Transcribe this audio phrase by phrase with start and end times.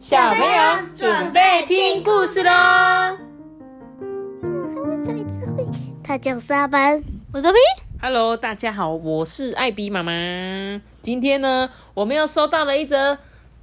[0.00, 0.56] 小朋友
[0.94, 2.50] 准备听故事喽！
[6.02, 7.62] 他叫沙班，我这边
[8.00, 10.10] Hello，大家好，我是艾比妈妈。
[11.02, 13.18] 今天呢，我们又收到了一则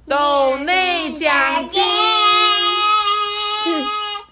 [0.06, 1.34] 豆内奖
[1.68, 1.82] 金，
[3.64, 3.84] 是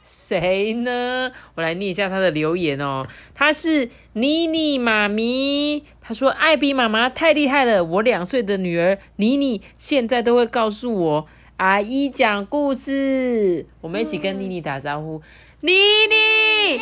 [0.04, 1.32] 谁呢？
[1.56, 3.04] 我来念一下他的留言哦。
[3.34, 15.20] 他是妮妮妈咪，他说：“艾比妈妈太厉害了，我两岁的女儿妮妮现在都会告诉我阿姨讲故事。”我们一起跟妮妮打招呼，
[15.60, 16.14] 妮妮，
[16.72, 16.80] 妮妮。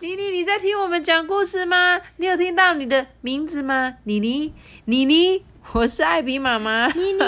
[0.00, 2.00] 妮妮，你在听我们讲故事吗？
[2.16, 3.94] 你有听到你的名字吗？
[4.04, 4.52] 妮妮，
[4.86, 6.88] 妮妮，我是艾比妈妈。
[6.88, 7.18] 妮妮，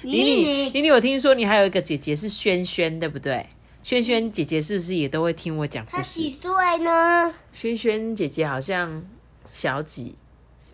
[0.02, 3.46] 妮妮，妮妮，我听说你还有一个姐姐是萱萱，对不对？
[3.82, 6.20] 萱萱姐姐是不是也都会听我讲故他事？
[6.20, 7.34] 几岁呢？
[7.52, 9.04] 萱萱姐姐好像
[9.44, 10.16] 小几，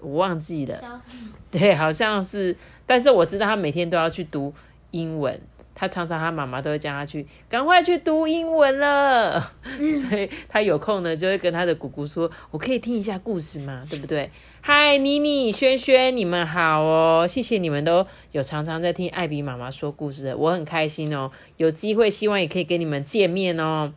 [0.00, 0.80] 我忘记了。
[0.80, 1.18] 小几，
[1.50, 4.52] 对，好像是，但是我知道他每天都要去读
[4.90, 5.40] 英文。
[5.74, 9.40] 他常常他妈妈都会叫他去，赶快去读英文了。
[10.10, 13.82] 所以他有空呢，就会跟他的姑姑说：“我可以听一下故事吗？
[13.88, 17.26] 对不对？”嗨，妮妮、轩轩，你们好哦！
[17.26, 21.30] 谢谢你们都有常常在听艾比妈妈说故事，我很开心哦。
[21.56, 23.94] 有机会，希望也可以跟你们见面哦。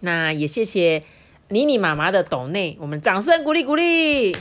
[0.00, 1.04] 那也谢谢
[1.50, 4.32] 妮妮妈妈的抖内，我们掌声鼓励鼓励。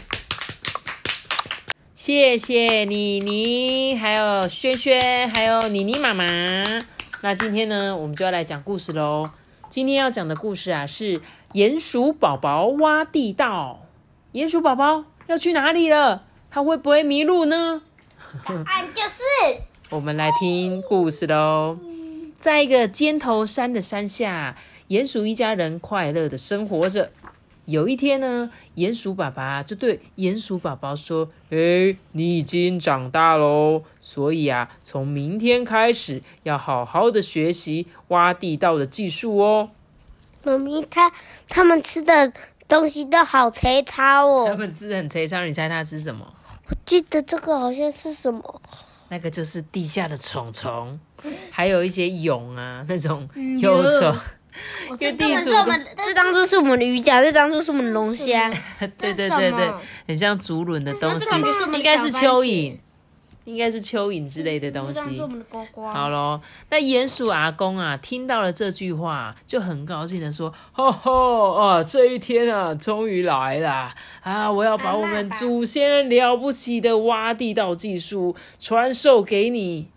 [2.04, 6.26] 谢谢妮妮，还有轩轩，还有妮妮妈妈。
[7.22, 9.30] 那今天呢，我们就要来讲故事喽。
[9.70, 11.22] 今天要讲的故事啊，是
[11.54, 13.86] 鼹鼠宝宝挖地道。
[14.34, 16.24] 鼹鼠宝宝要去哪里了？
[16.50, 17.84] 它会不会迷路呢？
[18.66, 21.78] 俺就是我们来听故事喽。
[22.40, 24.56] 在一个尖头山的山下，
[24.88, 27.12] 鼹鼠一家人快乐的生活着。
[27.66, 39.70] 有一天呢，鼹鼠爸爸就对鼹鼠宝宝说：“诶，你已经长大喽，所以啊，从明天开始要好好的学习挖地道的技术哦。
[40.44, 41.12] 妈咪，他
[41.48, 42.34] 他们吃的
[42.68, 44.56] 东西都好粗糙他哦。
[44.58, 46.26] 们吃的很粗糙，你猜他吃什么？
[46.68, 48.62] 我记得这个好像是什么？
[49.10, 51.00] 那个就是地下的虫虫，
[51.52, 53.30] 还有一些蛹啊，那种
[53.60, 54.16] 幼虫。
[55.00, 58.50] 因为地鼠这们这当做是我们的鱼饺，这当做是我们的龙虾。
[58.80, 59.74] 对对对对，
[60.08, 61.26] 很像竹轮的东西
[61.74, 62.78] 应该是蚯蚓，
[63.46, 65.20] 应该是蚯蚓之类的东西。
[65.76, 74.52] 好咯，那鼹鼠阿公啊，听到了这句话，就很高兴的说：“吼吼啊，这一天啊，终于来了啊！
[74.52, 79.88] 我要把我们祖先了不起的挖地道技术传授给你。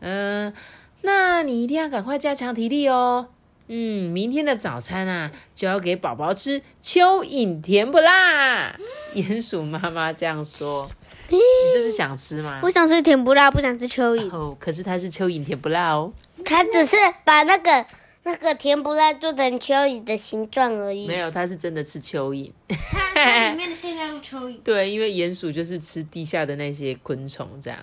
[0.00, 0.52] 嗯、
[1.02, 3.28] 那你一定要赶快加强体力哦。
[3.68, 8.76] 嗯，明天的早餐啊，就要给宝宝吃蚯蚓甜不辣。
[9.14, 10.88] 鼹鼠妈妈这样说，
[11.28, 11.38] 你
[11.74, 12.60] 这是想吃吗？
[12.62, 14.30] 我想吃甜不辣，不想吃蚯蚓。
[14.30, 16.12] 哦，可是它是蚯蚓甜不辣哦。
[16.44, 17.86] 它只是把那个
[18.22, 21.08] 那个甜不辣做成蚯蚓的形状而已。
[21.08, 22.52] 没有，它是真的吃蚯蚓。
[22.68, 24.58] 它里面的馅料是蚯蚓。
[24.62, 27.48] 对，因为鼹鼠就是吃地下的那些昆虫。
[27.60, 27.78] 这样，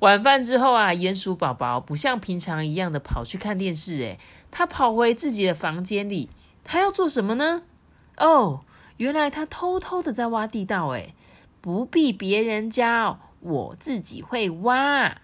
[0.00, 4.18] 晚饭之后啊，鼹鼠宝宝不像平常一样的跑去看电视，诶，
[4.52, 6.30] 他跑回自己的房间里，
[6.62, 7.62] 他要做什么呢？
[8.18, 8.60] 哦，
[8.98, 11.14] 原来他偷偷的在挖地道，诶，
[11.60, 15.16] 不必别人教，我自己会挖。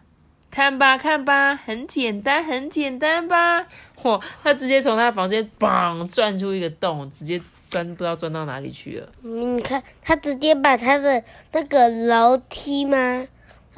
[0.51, 3.67] 看吧，看吧，很简单，很简单吧？
[4.01, 7.39] 嚯，他直接从他房间嘣钻出一个洞，直接
[7.69, 9.09] 钻不知道钻到哪里去了。
[9.21, 11.23] 你看，他直接把他的
[11.53, 13.29] 那个楼梯吗？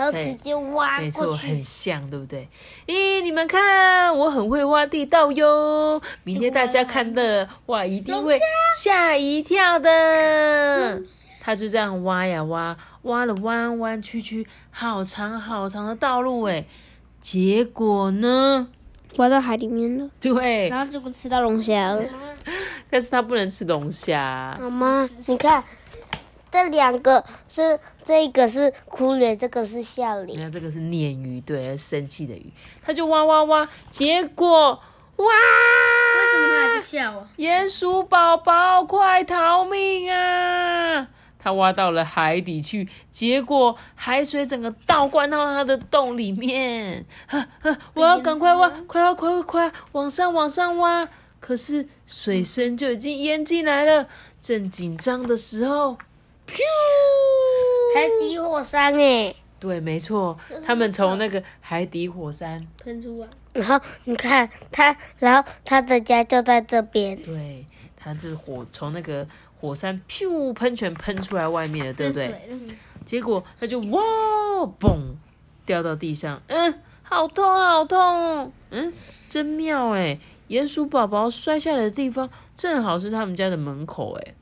[0.01, 1.63] 然后直接挖没错，过去很。
[1.63, 2.49] 像，对不对？
[2.87, 6.01] 咦，你们看，我很会挖地道哟！
[6.25, 8.39] 明天大家看的哇，一定会
[8.79, 11.03] 吓一跳的。
[11.43, 16.65] 他就这样挖呀挖，挖了弯弯曲曲，好长好长的道路哎。
[17.21, 18.69] 结果呢？
[19.17, 22.03] 挖到海里面了，对，然后结果吃到龙虾了。
[22.89, 24.57] 但是他不能吃龙虾。
[24.59, 25.63] 妈妈，你看，
[26.51, 30.43] 这两个是这个是哭脸，这个是笑你脸。
[30.43, 32.53] 看这个是鲶鱼，对，生气的鱼。
[32.83, 34.81] 他就挖挖挖，结果
[35.17, 35.25] 哇！
[35.27, 37.29] 为什么它还在笑啊？
[37.37, 41.09] 鼹鼠宝宝，快逃命啊！
[41.43, 47.07] 他挖到了海底去，结果海水整个倒灌到他的洞里面。
[47.29, 51.09] 呵呵，我要赶快挖，快要快快快往上往上挖！
[51.39, 54.07] 可是水深就已经淹进来了，
[54.43, 55.97] 正紧张的时候，
[57.95, 63.29] 海底火山哎，对，没错，他们从那个海底火山，喷出来。
[63.53, 67.21] 然后你看他，然后他的家就在这边。
[67.23, 67.67] 对，
[67.97, 69.27] 他是火从那个
[69.61, 72.33] 火山噗喷泉喷出来外面了，对不对？
[73.05, 74.01] 结果他就哇
[74.79, 74.97] 嘣
[75.67, 78.53] 掉到地上，嗯，好痛好痛哦！
[78.71, 78.93] 嗯，
[79.29, 80.19] 真妙哎，
[80.49, 84.35] 鼹鼠宝宝摔下来的地方正好是他们家的门口哎。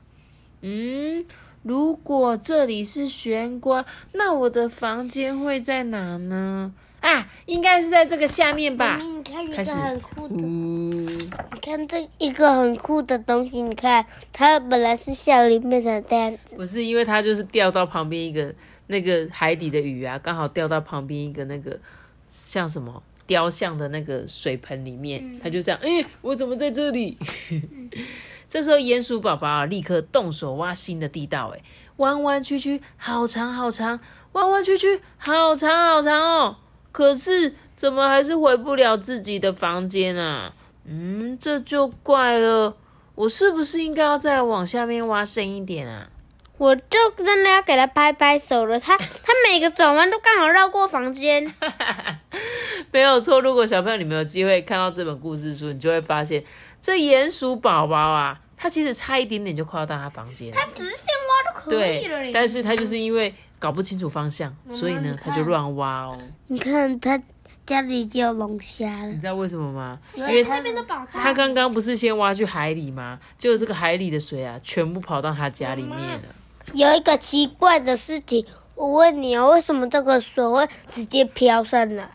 [0.61, 1.25] 嗯，
[1.63, 6.73] 如果这里是玄关，那我的房间会在哪呢？
[7.01, 8.97] 啊，应该是在这个下面吧。
[9.01, 18.53] 你看一个开始很酷的，嗯，你看这一个很酷的东西，你看它本来是笑里面的这样子，不是因为它就是掉到旁边一个
[18.87, 21.79] 那个海底的鱼啊，刚好掉到旁边一个那个
[22.27, 27.17] 像什么雕像的那个水盆里面，它就这样，哎、我怎么在这里？
[28.49, 31.61] 这时候鼹鼠宝宝啊，立刻动手挖新的地道，哎，
[31.97, 33.99] 弯弯曲曲，好长好长，
[34.31, 36.57] 弯弯曲曲，好长好长哦。
[36.91, 40.51] 可是怎么还是回不了自己的房间啊？
[40.85, 42.75] 嗯，这就怪了。
[43.13, 46.09] 我是不是应该要再往下面挖深一点啊？
[46.57, 48.79] 我就真的要给他拍拍手了。
[48.79, 51.45] 他他每个转弯都刚好绕过房间，
[52.93, 53.39] 没有错。
[53.41, 56.43] 如果小朋友你们有机会看到这本故事书，你就会发现，
[56.81, 60.55] 这鼹鼠宝宝啊，它其实差一点点就快要到他房间了。
[60.57, 66.17] 他直线挖都可以了对，但是他就是因为搞不清楚方向，所以呢，他就乱挖哦。
[66.47, 67.21] 你看它
[67.65, 69.19] 家里就有龙虾了你。
[69.19, 69.99] 知道为什么吗？
[70.15, 73.19] 因为那边的宝藏，他刚刚不是先挖去海里吗？
[73.37, 76.21] 结果这个海里的水啊，全部跑到他家里面了。
[76.73, 78.45] 有一个奇怪的事情，
[78.75, 82.09] 我问你哦，为什么这个水会直接飘上来？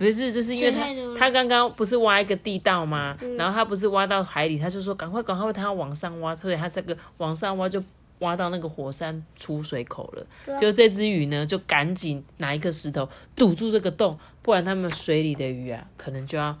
[0.00, 3.14] 不是，这是因为他他刚刚不是挖一个地道吗？
[3.36, 7.84] 然后他不是挖到海里，他就说赶快赶快，他要往上挖，所以他这个往上挖就
[8.20, 10.56] 挖到那个火山出水口了。
[10.58, 13.06] 就这只鱼呢，就赶紧拿一个石头
[13.36, 16.56] 堵住这个洞，不然他们水里的鱼啊，可能就要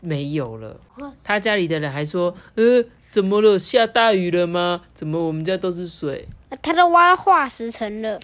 [0.00, 0.80] 没有了。
[1.22, 3.58] 他家里的人还说，呃，怎么了？
[3.58, 4.80] 下大雨了吗？
[4.94, 6.26] 怎么我们家都是水？
[6.62, 8.18] 他都挖到化石层了，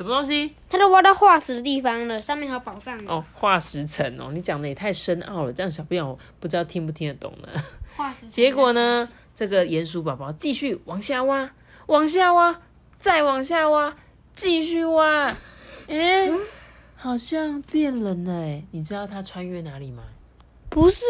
[0.00, 0.54] 什么东西？
[0.66, 2.98] 他都挖到化石的地方了，上面还有宝藏。
[3.06, 7.48] 哦，化石层哦，你讲的也太深奥了，这样小朋友不知道听不听得懂呢。
[7.94, 11.50] 化石层结果呢，这个鼹鼠宝宝继续往下挖，
[11.88, 12.62] 往下挖，
[12.98, 13.94] 再往下挖，
[14.32, 15.36] 继续挖。
[15.88, 16.32] 诶，
[16.96, 20.04] 好像变冷了诶，你知道它穿越哪里吗？
[20.70, 21.04] 不是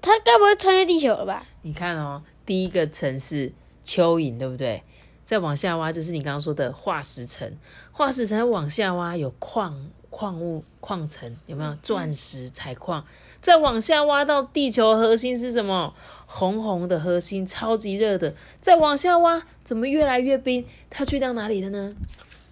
[0.00, 1.46] 他该不会穿越地球了吧？
[1.62, 3.52] 你看哦，第一个层是
[3.86, 4.82] 蚯蚓，对不对？
[5.24, 7.50] 再往下挖就是你刚刚说的化石层，
[7.90, 13.04] 化石层往下挖有矿矿物矿层，有没有钻石采矿？
[13.40, 15.94] 再往下挖到地球核心是什么？
[16.26, 18.34] 红红的核心，超级热的。
[18.60, 20.64] 再往下挖，怎么越来越冰？
[20.88, 21.94] 它去到哪里了呢？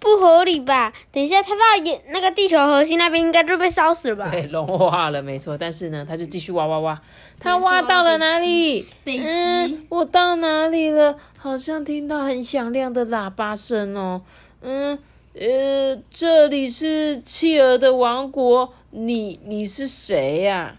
[0.01, 0.91] 不合理吧？
[1.11, 4.29] 等一下，他到也那个地球核心那边应该就被烧死了吧？
[4.31, 5.55] 对，融化了，没错。
[5.55, 6.99] 但是呢，它就继续挖挖挖，
[7.39, 8.87] 它挖到了哪里？
[9.03, 11.15] 北极嗯，我到哪里了？
[11.37, 14.23] 好像听到很响亮的喇叭声哦。
[14.61, 14.97] 嗯，
[15.35, 20.77] 呃，这里是企鹅的王国，你你是谁呀、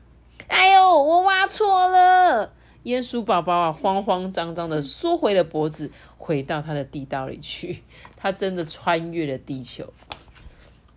[0.48, 2.50] 哎呦，我挖错了！
[2.84, 7.82] 鼹鼠宝宝啊，慌慌张张的缩回了脖子，回到他的地道里去。
[8.16, 9.92] 他真的穿越了地球。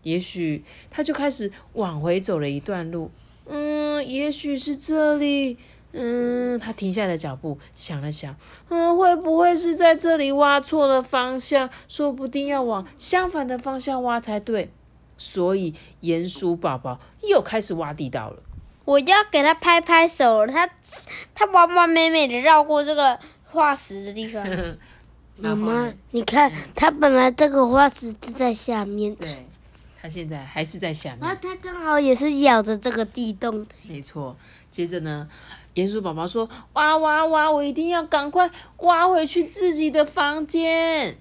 [0.04, 3.12] 也许他就开始往回走了一段路。
[3.48, 5.58] 嗯，也许是这里。
[5.98, 8.36] 嗯，他停下了脚步，想了想，
[8.68, 11.70] 嗯，会不会是在这里挖错了方向？
[11.88, 14.70] 说不定要往相反的方向挖才对。
[15.18, 18.44] 所以，鼹鼠宝宝又开始挖地道了。
[18.86, 20.70] 我要给他拍拍手，他
[21.34, 24.46] 他完完美美的绕过这个化石的地方。
[25.38, 29.46] 妈妈，你看，他本来这个化石是在下面，对，
[30.02, 31.20] 他现在还是在下面。
[31.20, 33.68] 然后它刚好也是咬着这个地洞。
[33.84, 34.38] 没错。
[34.72, 35.28] 接着呢，
[35.74, 41.18] 鼹鼠宝宝说：“挖挖挖，我一定要赶快挖回去自己的房间。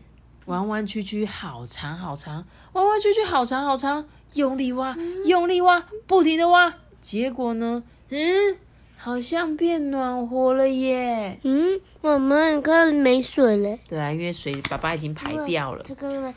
[0.47, 6.75] 弯弯曲曲，好长好长，弯弯曲曲，好长好长，用力挖，用力挖，不停的挖。
[7.05, 8.57] 结果呢，嗯，
[8.97, 11.39] 好像变暖和了耶。
[11.43, 13.79] 嗯，妈妈，你看没水了。
[13.87, 15.85] 对啊，因为水爸爸已经排掉了。
[15.87, 16.35] 它刚刚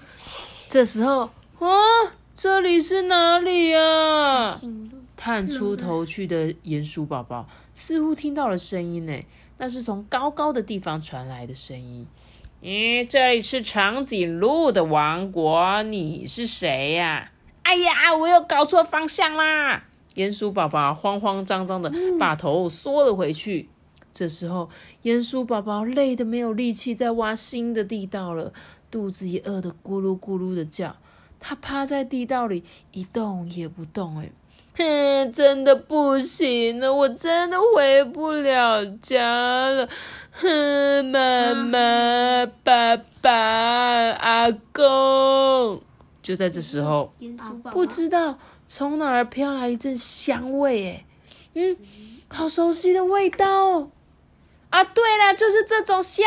[0.67, 1.21] 这时候，
[1.59, 1.69] 啊，
[2.35, 4.59] 这里是哪里啊？
[5.15, 9.17] 探出头去的鼹鼠宝宝似乎听到了声音呢，
[9.57, 12.05] 那是从高高的地方传来的声音。
[12.61, 17.31] 咦，这里是长颈鹿的王国，你是谁呀、
[17.63, 19.85] 哎呀，我又搞错方向啦！
[20.17, 23.69] 鼹鼠宝宝慌慌张张的把头缩了回去。
[24.11, 24.67] 这时候，
[25.03, 28.51] 鼹鼠宝宝累得没有力气再挖新的地道了，
[28.89, 30.95] 肚子也饿得咕噜咕噜的叫。
[31.39, 34.31] 他趴在地道里一动也不动，哎，
[34.75, 39.87] 哼，真的不行了，我真的回不了家了。
[40.31, 45.79] 哼，妈妈、爸爸、阿公，
[46.23, 47.13] 就在这时候，
[47.71, 51.05] 不知道从哪儿飘来一阵香味，哎，
[51.53, 51.77] 嗯，
[52.27, 53.91] 好熟悉的味道哦！
[54.69, 56.25] 啊，对了，就是这种香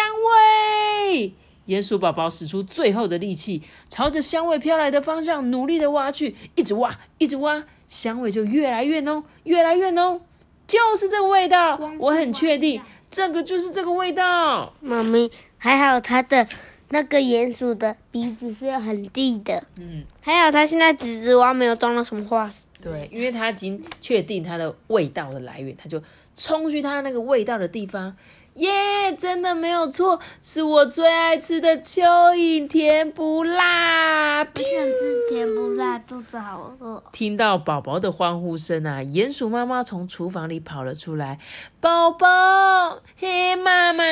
[1.12, 1.34] 味。
[1.66, 10.22] 鼹鼠宝宝使出最后的力气，朝着香味飘来的方向努力的挖去，一直挖，一直挖，香味就越来越浓，越来越浓，
[10.66, 12.80] 就是这个味道，我很确定，
[13.10, 14.72] 这个就是这个味道。
[14.80, 16.48] 妈咪，还好它的
[16.90, 26.02] 那个鼹鼠的鼻子是很低的，嗯，还有它现在纸纸蛙没有装到什么化石，对，因为它已经确定它的味道的来源，它就
[26.34, 28.16] 冲去它那个味道的地方。
[28.54, 34.44] 耶，真的没有错，是我最爱吃的蚯蚓甜不辣。
[34.44, 37.02] 不想吃甜不辣，肚子好饿。
[37.12, 41.38] 听到宝宝的欢呼声啊，鼹鼠妈妈从厨房里跑了出来。
[41.80, 44.02] 宝宝，嘿，妈妈，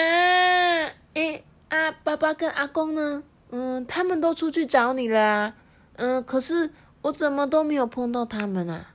[1.14, 3.22] 哎啊，爸爸跟阿公呢？
[3.50, 5.54] 嗯，他们都出去找你了啊。
[5.96, 6.70] 嗯，可是
[7.02, 8.92] 我怎么都没有碰到他们啊？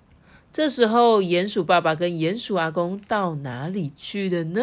[0.52, 4.62] 这时候，鼹鼠爸爸跟鼹鼠阿公到哪里去了呢？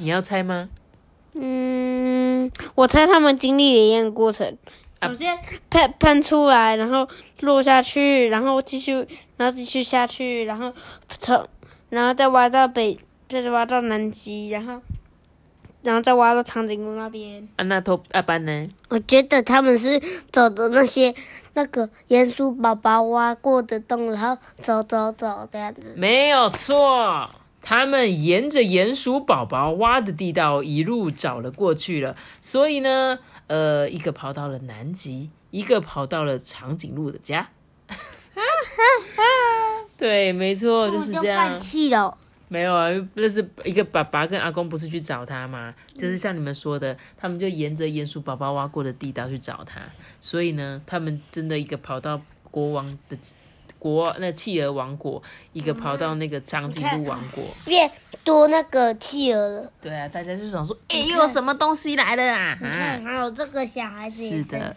[0.00, 0.68] 你要猜吗？
[1.34, 4.56] 嗯，我猜他们经历了一样过程。
[5.00, 5.38] 首先
[5.70, 7.08] 喷喷出来，然后
[7.40, 8.92] 落下去，然后继续，
[9.36, 10.72] 然后继续下去，然后
[11.18, 11.48] 从，
[11.88, 14.80] 然后再挖到北，再挖到南极，然后，
[15.82, 17.48] 然后再挖到长颈鹿那边。
[17.56, 18.68] 啊，那头阿班呢？
[18.88, 20.00] 我觉得他们是
[20.32, 21.14] 走的那些
[21.54, 25.94] 那个鼹鼠宝宝挖过的洞，然后走走走这样子。
[25.96, 27.30] 没有错，
[27.62, 32.16] 他们沿着鼹鼠宝宝挖的地道一路找了过去了。
[32.40, 37.48] 所以呢，呃，一个跑到了南极，一个跑到了长颈鹿的家。
[39.96, 41.58] 对，没错，就是这样放。
[41.58, 42.16] 弃了。
[42.52, 45.72] 没有啊，那是一个爸爸跟阿公不是去找他吗？
[45.96, 49.80] 就是像你们说的，他们就沿着鼹鼠宝宝挖过的地道去找他。
[50.20, 53.16] 所以呢，他们真的一个跑到国王的
[53.78, 57.44] 国那企鹅王国，一个跑到那个长颈鹿王国。
[57.64, 57.88] 变
[58.24, 59.72] 多那个企鹅了。
[59.80, 62.58] 对啊，大家就想说，哎、又有什么东西来了啊？
[62.60, 64.74] 你看，还有这个小孩子是的。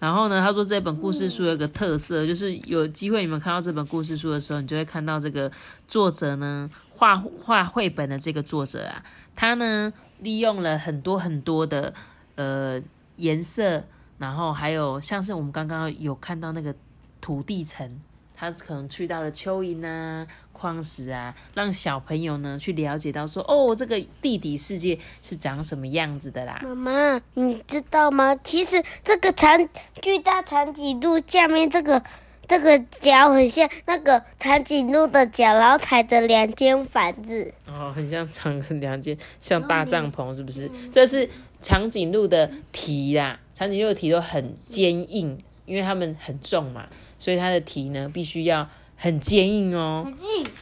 [0.00, 5.50] 然后呢，他说这本故事书有一个特色，就是有机会你们看到这本故事书的时候，你就会看到这个
[5.88, 6.68] 作者呢
[7.02, 9.02] 画画绘本的这个作者啊，
[9.34, 11.92] 他呢利用了很多很多的
[12.36, 12.80] 呃
[13.16, 13.82] 颜色，
[14.18, 16.72] 然后还有像是我们刚刚有看到那个
[17.20, 18.00] 土地层，
[18.36, 26.60] 他可能去到了蚯蚓啊、矿石啊，让小朋友呢去了解到说，哦，这个地底世界是长什么样子的啦。
[26.62, 28.36] 妈妈，你知道吗？
[28.44, 29.68] 其实这个长
[30.00, 32.00] 巨大长颈鹿下面这个
[32.48, 37.52] 这个脚很像那个长颈鹿的脚，然后踩着两间房子。
[37.66, 40.70] 哦，很像长两间，像大帐篷，是不是？
[40.90, 41.28] 这是
[41.60, 50.12] 长颈鹿的蹄啦，长颈鹿的蹄都很坚硬，因为它们很重嘛，所以它的蹄呢必须要很坚硬哦。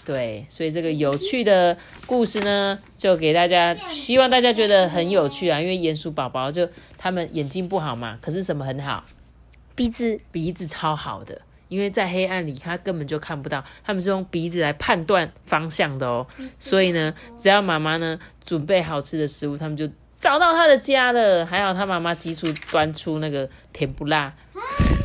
[0.05, 5.61] 对，所以这个有趣的故事呢，就给大家，希望大家觉得很有趣啊。
[5.61, 9.05] 因为鼹鼠宝宝就他们眼睛不好嘛，可是什么很好？
[9.75, 16.27] 鼻子，鼻子超好的，因为在黑暗里他根本就看不到，他们是用鼻子来判断方向的哦。
[16.59, 21.47] 所以呢，只要妈妈呢准备好吃的食物，他们就找到他的家了。
[21.47, 24.35] 还好他妈妈急速端出那个甜不辣。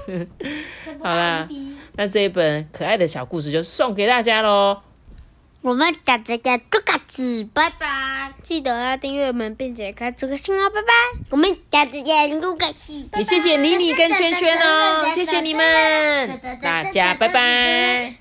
[1.01, 1.47] 好啦，
[1.93, 4.81] 那这一本可爱的小故事就送给大家喽。
[5.65, 8.31] 我们下次见，多嘎子，拜拜。
[8.43, 10.87] 记得要订阅我们，并且开这个心哦，拜拜。
[11.31, 18.13] 我们下次见，多嘎子，也谢谢妮妮跟轩轩哦，谢谢你们，大家拜拜。